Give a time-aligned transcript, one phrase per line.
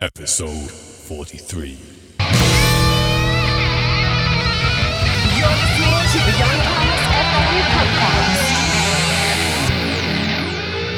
[0.00, 1.70] Episode 43.
[1.70, 1.76] You're
[5.58, 8.38] listening to the Young Punks FM podcast.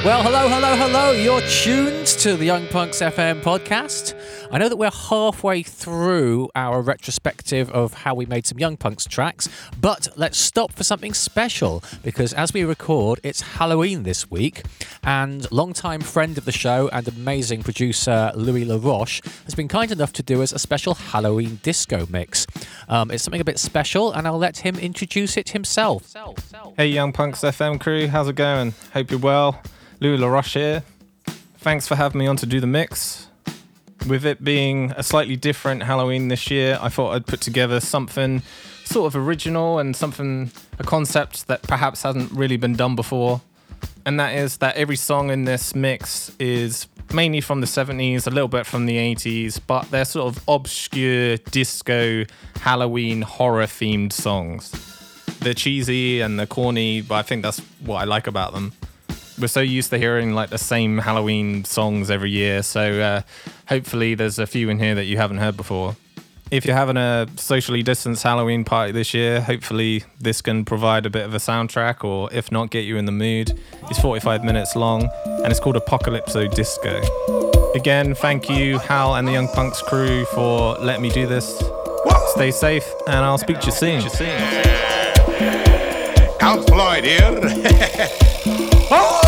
[0.05, 1.13] Well, hello, hello, hello.
[1.13, 4.13] You're tuned to the Young Punks FM podcast.
[4.53, 9.05] I know that we're halfway through our retrospective of how we made some Young Punks
[9.05, 9.49] tracks,
[9.81, 14.65] but let's stop for something special because as we record, it's Halloween this week,
[15.05, 19.93] and longtime friend of the show and amazing producer Louis La Roche has been kind
[19.93, 22.49] enough to do us a special Halloween disco mix.
[22.89, 26.13] Um, it's something a bit special, and I'll let him introduce it himself.
[26.77, 28.75] Hey, Young Punks FM crew, how's it going?
[28.95, 29.63] Hope you're well.
[30.01, 30.83] Louis La Roche here.
[31.59, 33.30] Thanks for having me on to do the mix.
[34.09, 38.43] With it being a slightly different Halloween this year, I thought I'd put together something
[38.85, 43.41] sort of original and something, a concept that perhaps hasn't really been done before.
[44.05, 48.31] And that is that every song in this mix is mainly from the 70s, a
[48.31, 52.25] little bit from the 80s, but they're sort of obscure disco,
[52.61, 54.73] Halloween, horror themed songs.
[55.41, 58.73] They're cheesy and they're corny, but I think that's what I like about them
[59.41, 62.63] we're so used to hearing like the same Halloween songs every year.
[62.63, 63.23] So uh,
[63.69, 65.97] hopefully there's a few in here that you haven't heard before.
[66.51, 71.11] If you're having a socially distanced Halloween party this year, hopefully this can provide a
[71.11, 73.59] bit of a soundtrack, or if not, get you in the mood.
[73.89, 77.01] It's 45 minutes long, and it's called Apocalypso Disco.
[77.75, 81.63] Again, thank you, Hal and the Young Punks crew, for letting me do this.
[82.35, 84.01] Stay safe, and I'll speak to you soon.
[86.41, 87.39] Count Floyd here.
[88.93, 89.20] I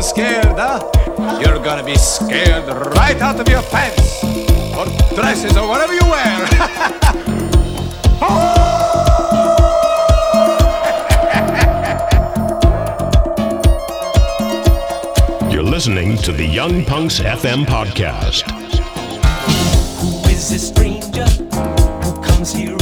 [0.00, 1.40] bet you're good and scared, huh?
[1.40, 4.22] You're gonna be scared right out of your pants,
[4.74, 6.46] or dresses, or whatever you wear.
[15.50, 18.50] You're listening to the Young Punks FM podcast.
[20.00, 22.79] Who is this stranger who comes here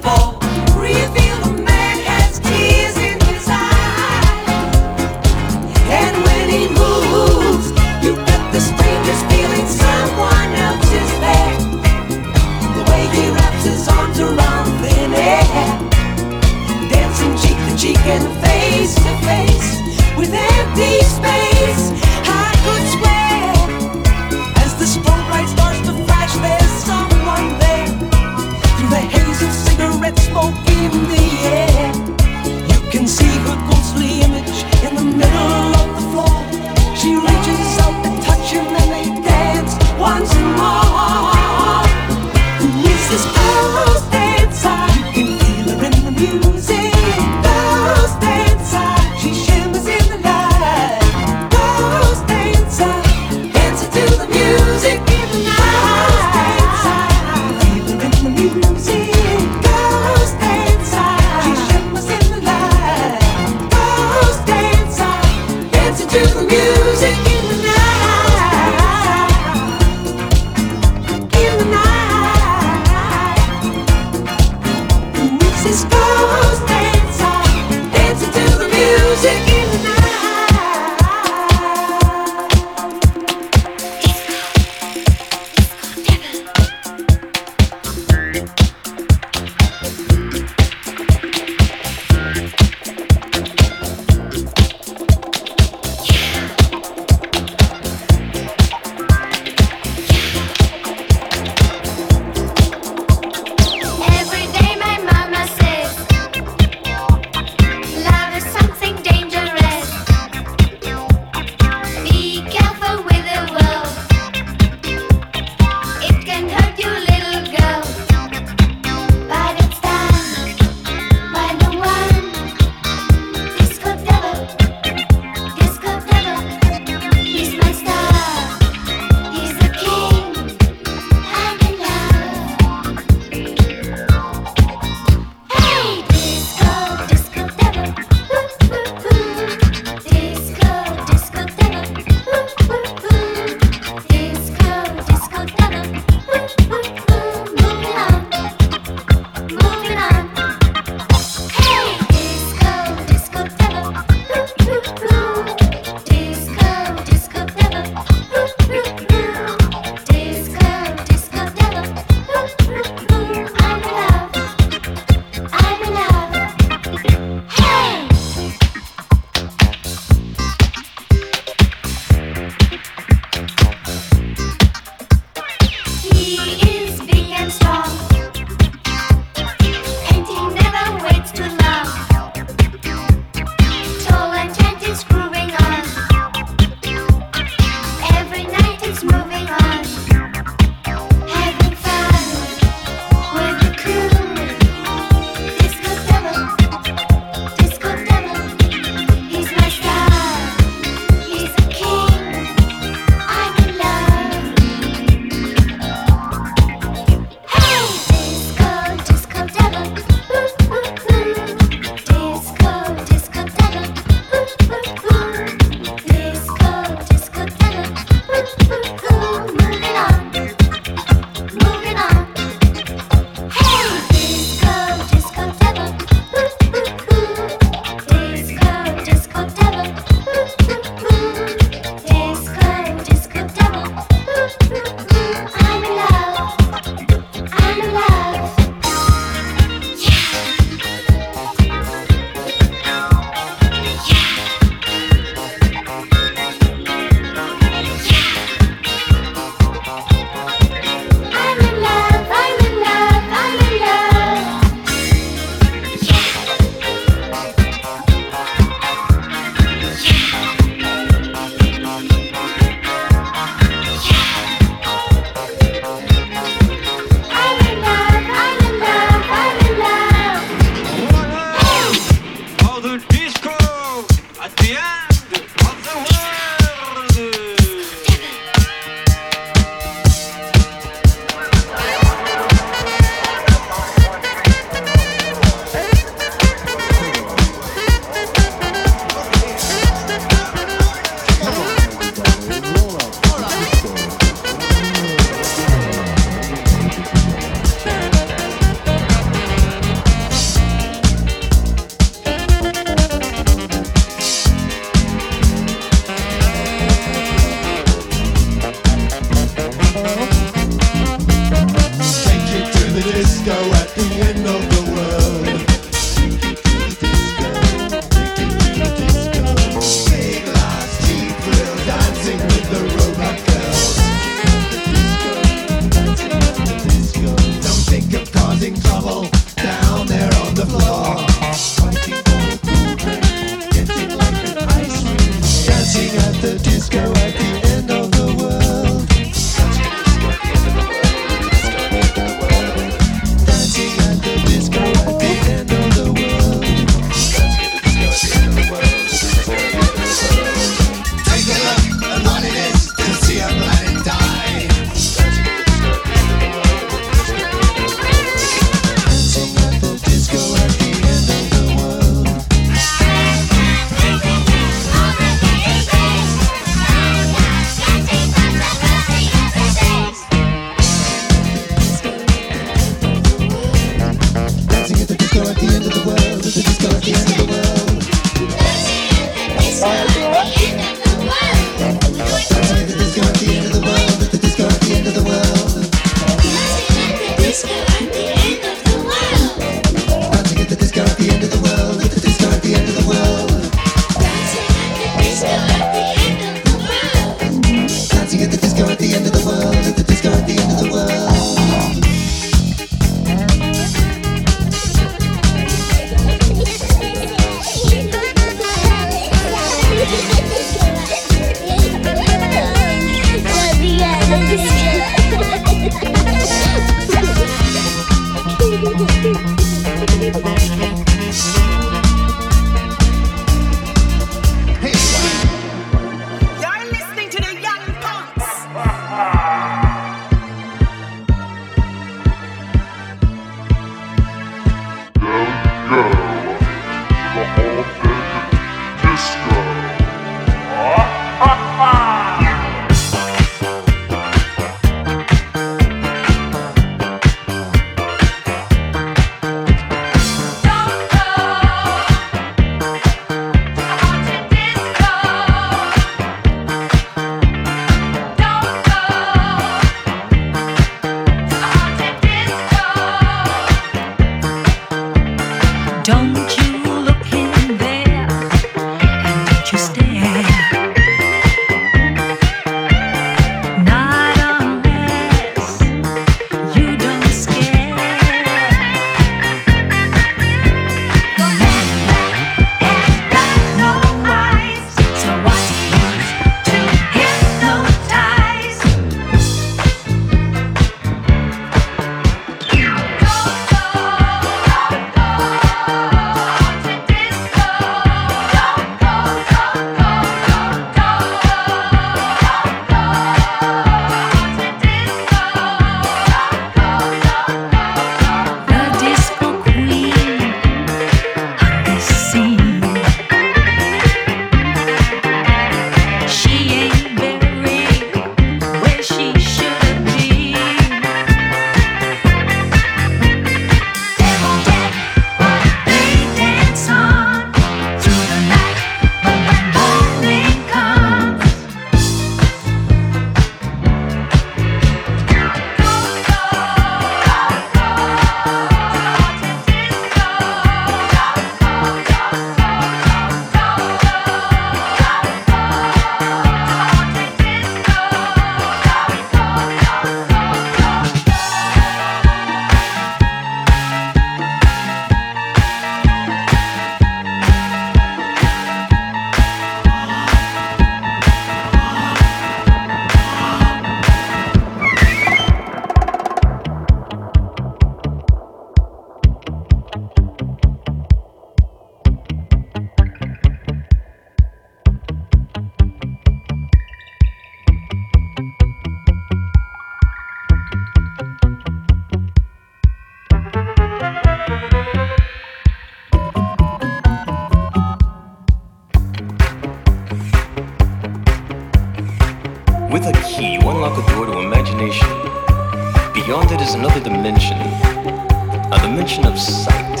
[596.26, 600.00] Yonder is another dimension, a dimension of sight,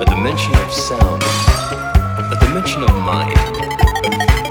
[0.00, 3.38] a dimension of sound, a dimension of mind.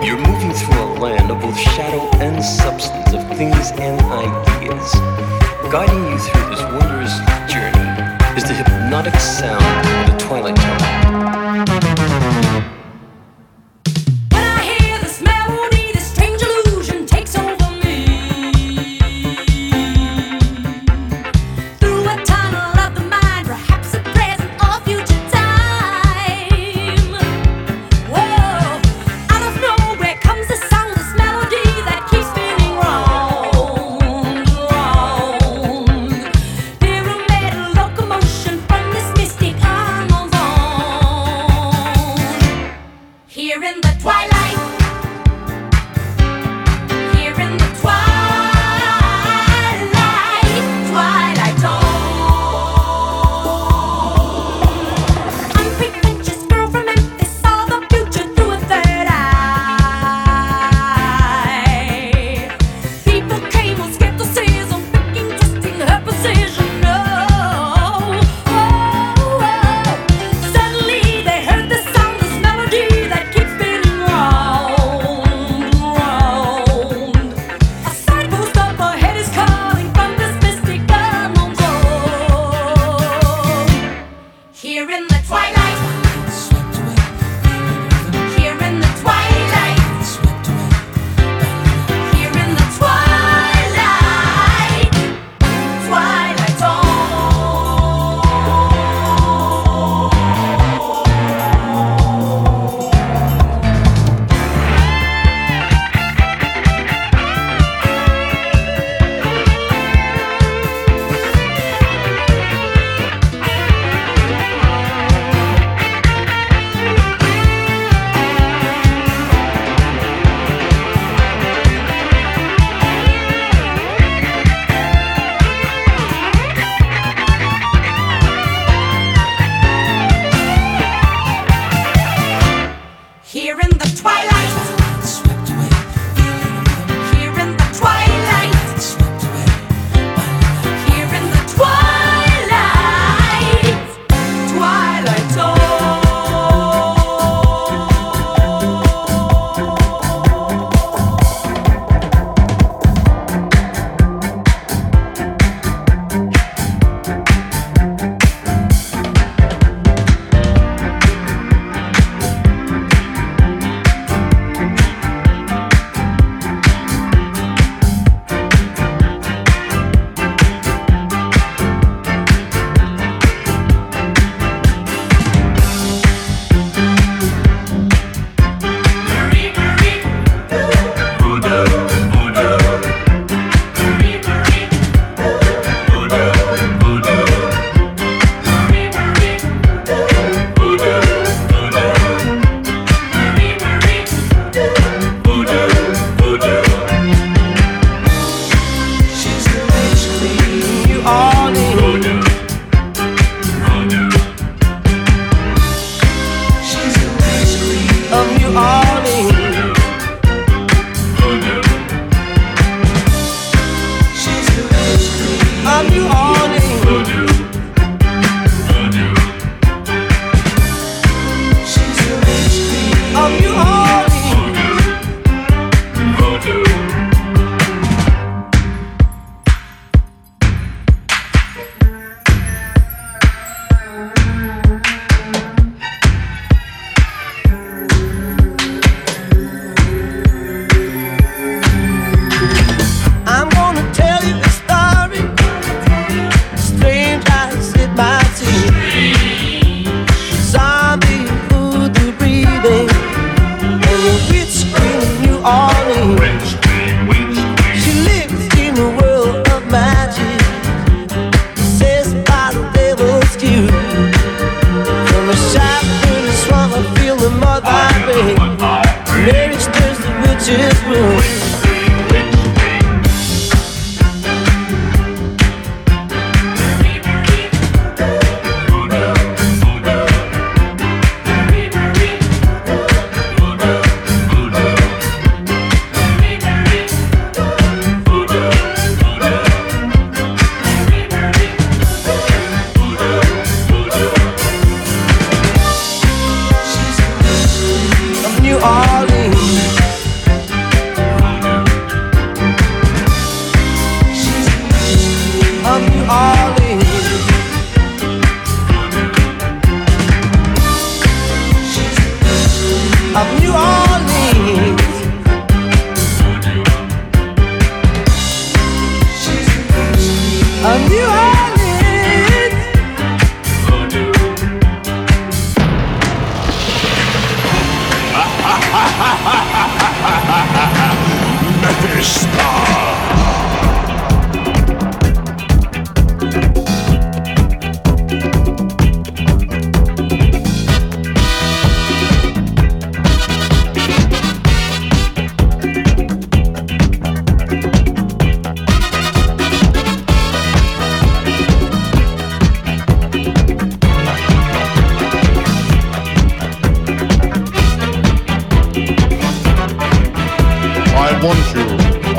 [0.02, 4.94] You're moving through a land of both shadow and substance, of things and ideas.
[5.70, 7.20] Guiding you through this wondrous
[7.52, 11.41] journey is the hypnotic sound of the twilight zone.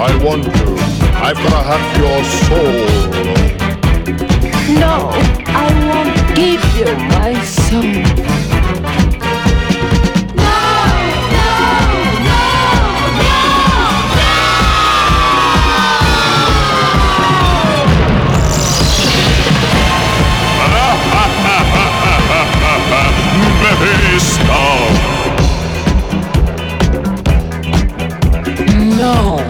[0.05, 0.53] I want you.
[1.23, 2.87] I'm gonna have your soul.
[4.81, 4.95] No,
[5.47, 8.03] I won't give you my soul.
[29.03, 29.42] No.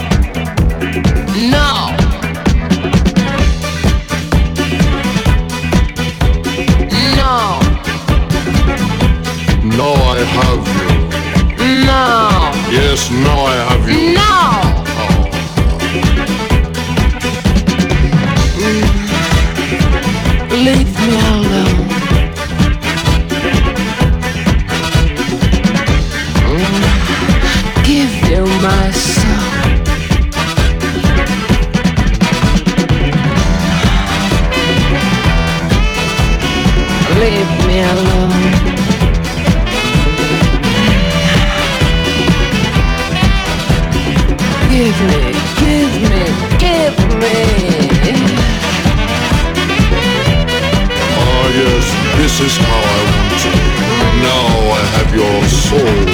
[55.78, 56.11] Soul.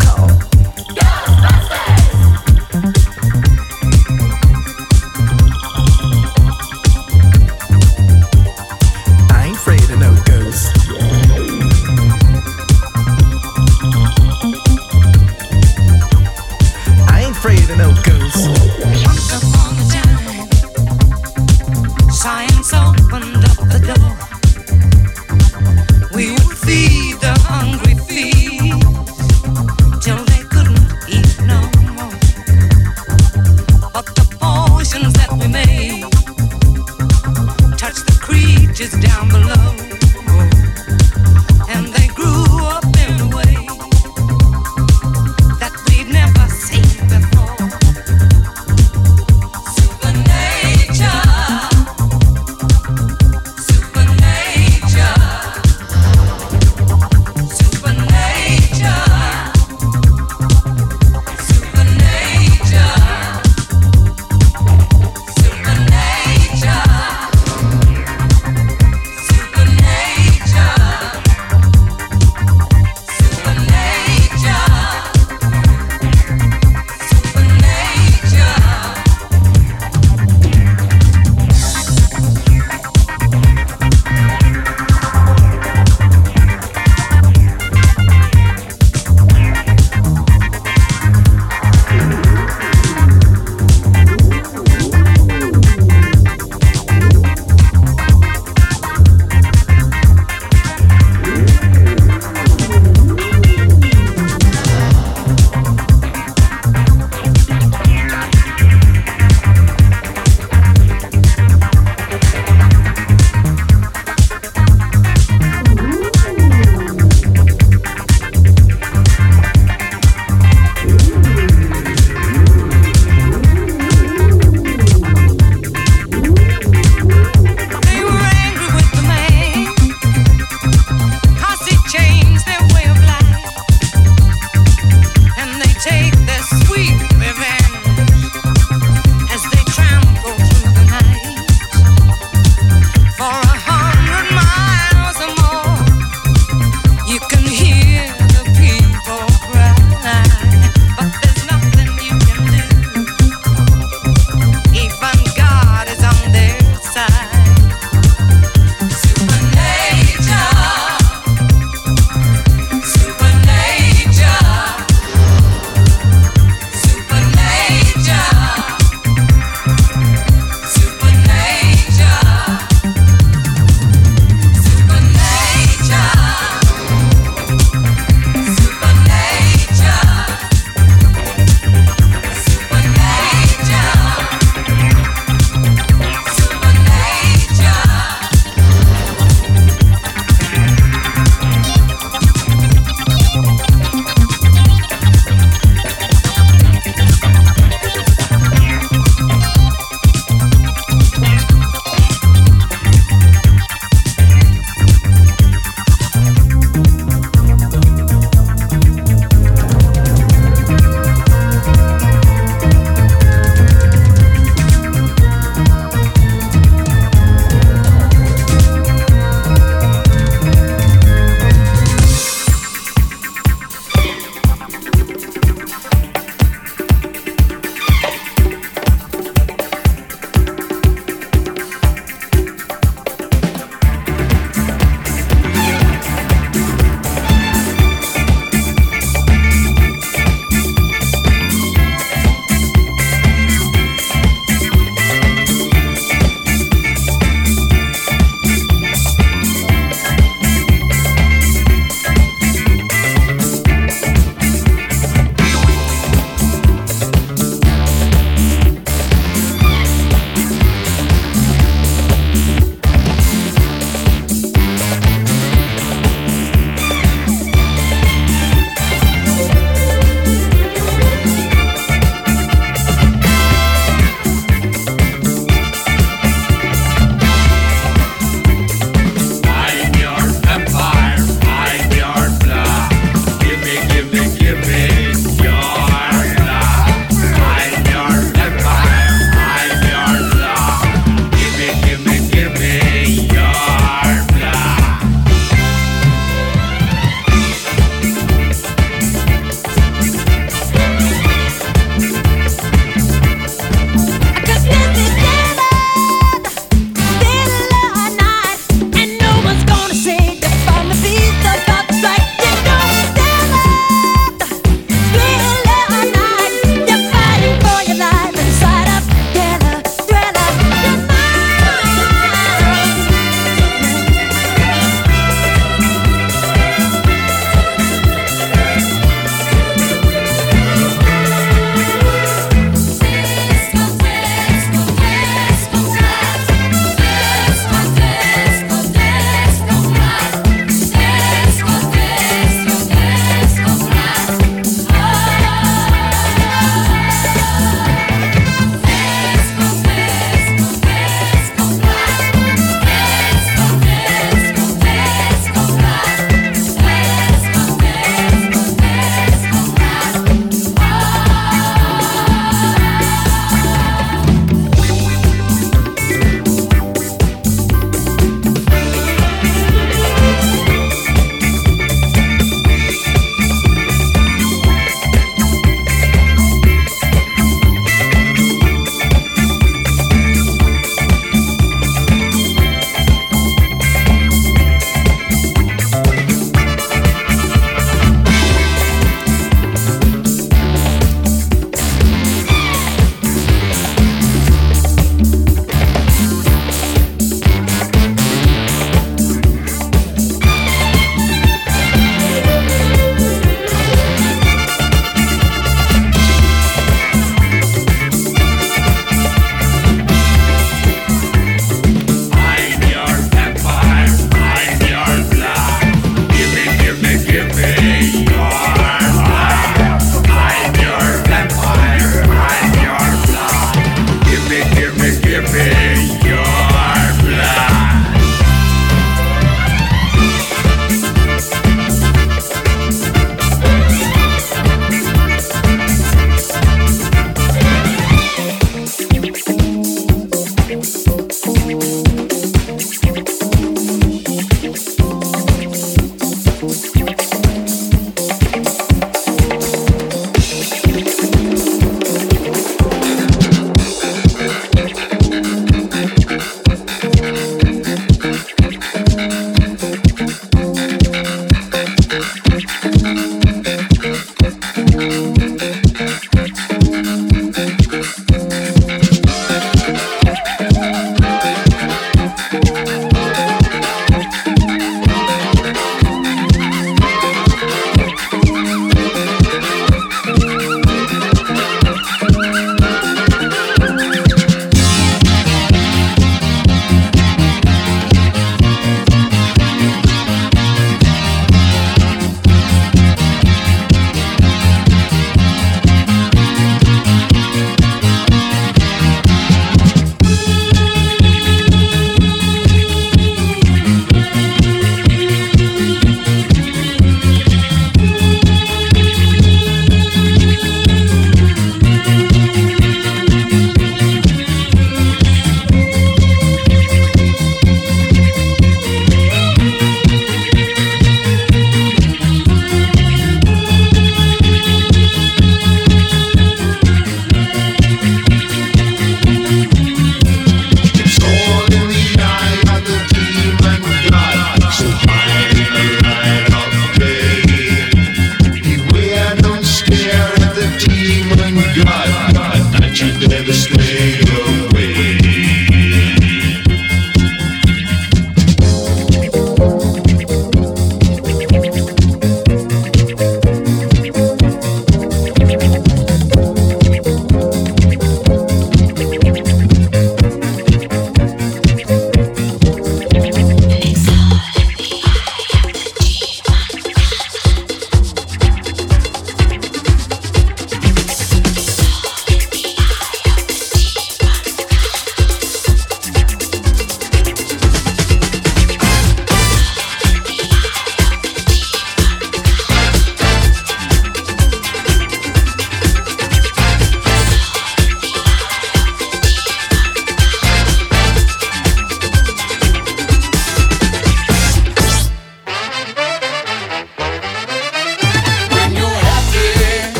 [0.00, 0.47] call.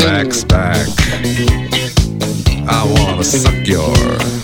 [0.00, 0.86] tracks back.
[2.68, 4.39] I wanna suck your.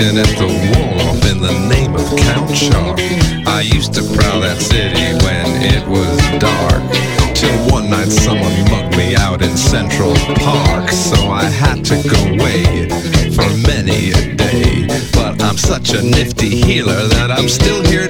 [0.00, 2.98] painting at the wall off in the name of Count Shark.
[3.46, 6.82] I used to prowl that city when it was dark.
[7.34, 10.90] Till one night someone mugged me out in Central Park.
[10.90, 12.88] So I had to go away
[13.36, 14.86] for many a day.
[15.12, 18.09] But I'm such a nifty healer that I'm still here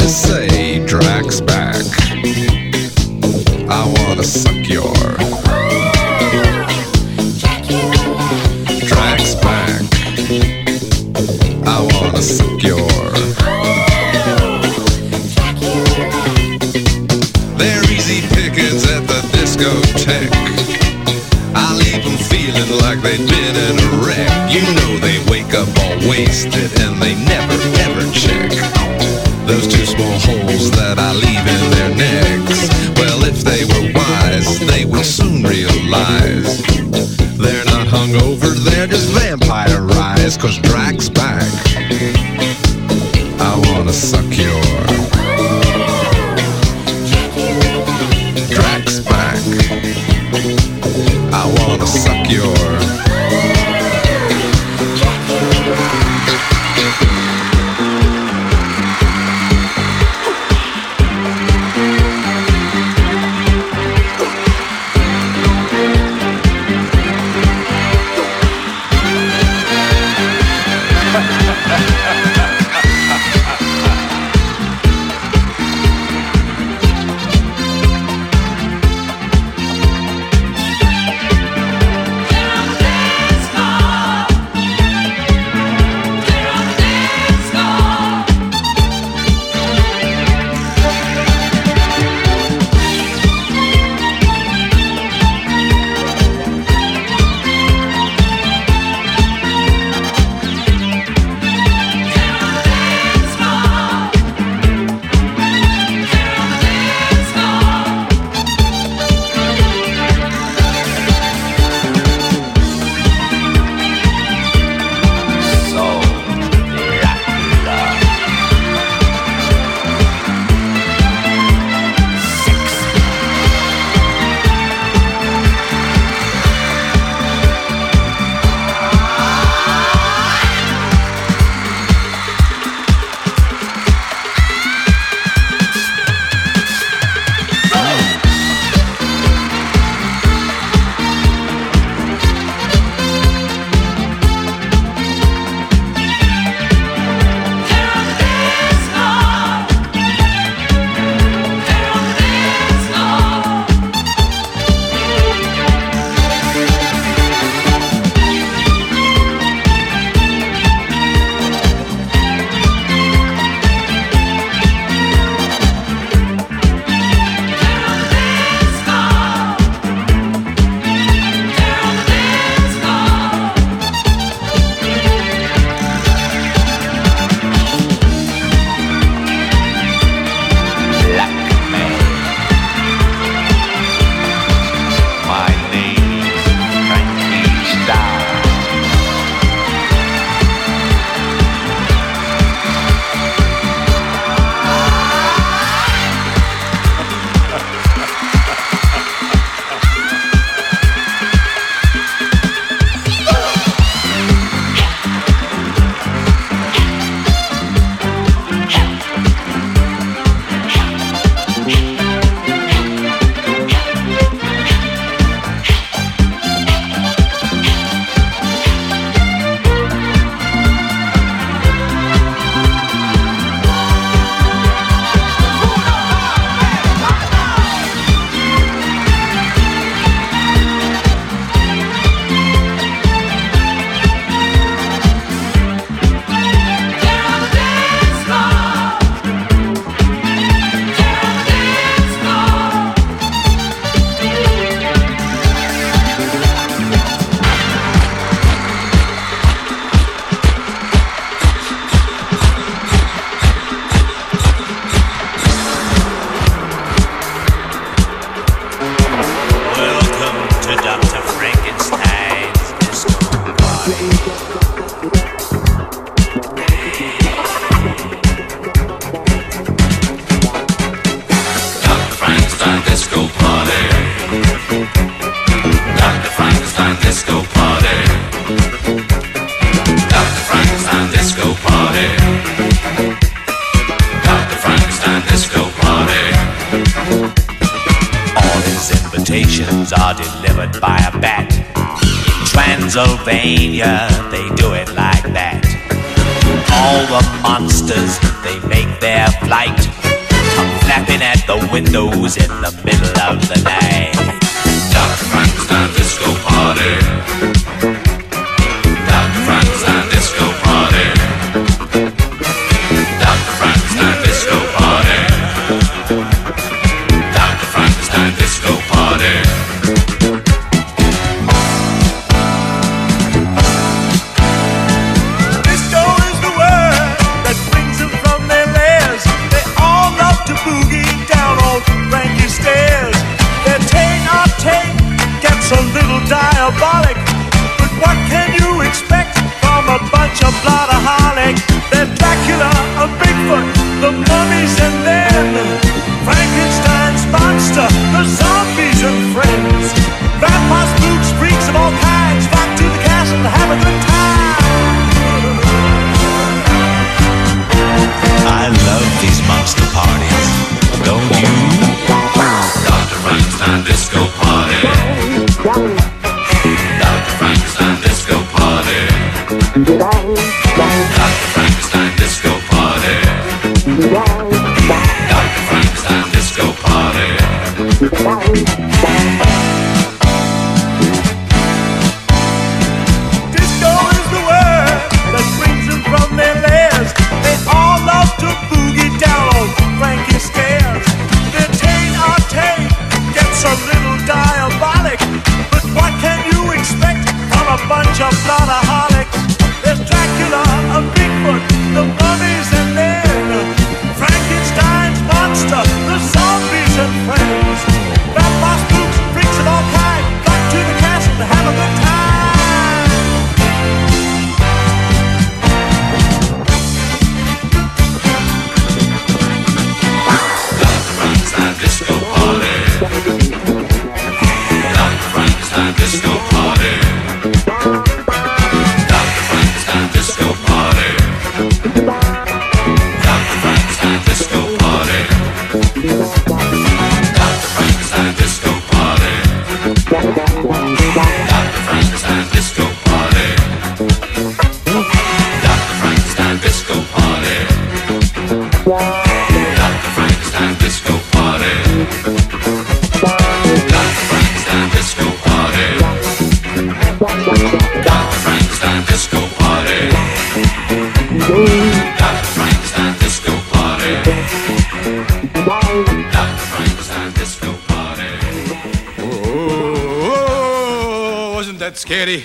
[472.20, 472.44] wasn't scary?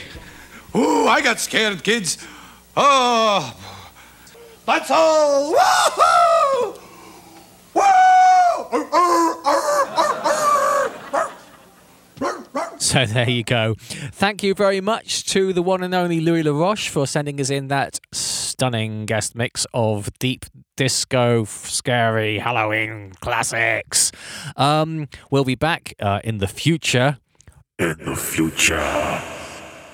[0.73, 2.17] Oh, I got scared, kids.
[2.75, 3.55] Oh,
[4.65, 5.53] that's all.
[5.53, 6.79] Woohoo!
[12.77, 13.75] So there you go.
[13.79, 17.49] Thank you very much to the one and only Louis La Roche for sending us
[17.49, 20.45] in that stunning guest mix of deep
[20.77, 24.11] disco, f- scary Halloween classics.
[24.55, 27.17] Um, we'll be back uh, in the future.
[27.79, 29.34] In the future.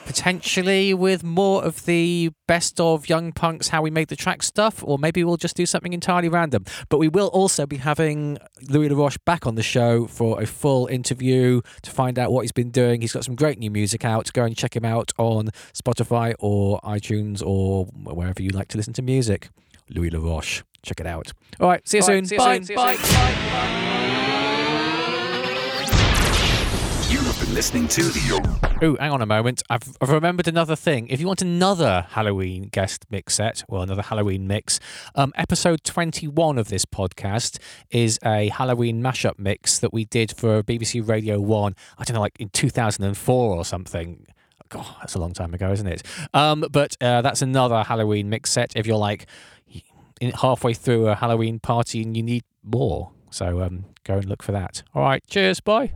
[0.06, 4.84] Potentially with more of the best of Young Punks, how we made the track stuff,
[4.86, 6.66] or maybe we'll just do something entirely random.
[6.90, 8.38] But we will also be having
[8.68, 12.42] Louis La Roche back on the show for a full interview to find out what
[12.42, 13.02] he's been doing.
[13.02, 14.32] He's got some great new music out.
[14.34, 18.94] Go and check him out on Spotify or iTunes or wherever you like to listen
[18.94, 19.50] to music.
[19.90, 20.64] Louis La Roche.
[20.84, 21.32] Check it out.
[21.60, 22.16] All right, see you All soon.
[22.16, 22.56] right, see you Bye.
[22.58, 24.28] soon, see you Bye.
[27.54, 29.62] Listening to the Ooh, hang on a moment.
[29.70, 31.08] I've, I've remembered another thing.
[31.10, 34.80] If you want another Halloween guest mix set, well, another Halloween mix,
[35.16, 40.64] um, episode 21 of this podcast is a Halloween mashup mix that we did for
[40.64, 44.26] BBC Radio 1, I don't know, like in 2004 or something.
[44.70, 46.04] God, that's a long time ago, isn't it?
[46.34, 49.28] Um, but uh, that's another Halloween mix set if you're like
[50.42, 53.12] halfway through a Halloween party and you need more.
[53.30, 54.84] So um, go and look for that.
[54.96, 55.92] All right, cheers, bye.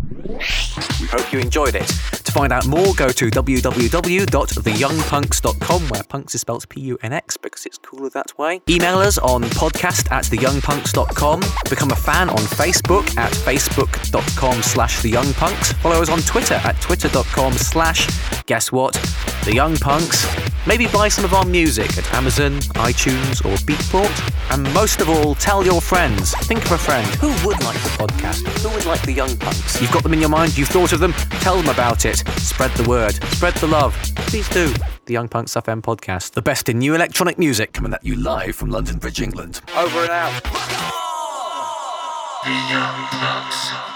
[1.12, 2.25] Hope you enjoyed it.
[2.36, 7.66] Find out more, go to www.theyoungpunx.com, where punks is spelled P U N X because
[7.66, 8.62] it's cooler that way.
[8.70, 11.42] Email us on podcast at theyoungpunx.com.
[11.70, 15.76] Become a fan on Facebook at facebook.com slash theyoungpunks.
[15.76, 18.10] Follow us on Twitter at twitter.com slash,
[18.48, 18.96] guess what,
[19.46, 20.28] The Young Punks.
[20.68, 24.12] Maybe buy some of our music at Amazon, iTunes, or Beatport.
[24.52, 26.34] And most of all, tell your friends.
[26.48, 27.08] Think of a friend.
[27.16, 28.46] Who would like the podcast?
[28.62, 29.80] Who would like the Young Punks?
[29.80, 32.25] You've got them in your mind, you've thought of them, tell them about it.
[32.38, 33.96] Spread the word, spread the love.
[34.28, 34.74] Please do.
[35.06, 37.74] The Young Punks FM podcast, the best in new electronic music.
[37.74, 39.62] coming at you live from London Bridge, England.
[39.76, 40.44] Over and out.
[42.44, 43.95] The Young Bucks.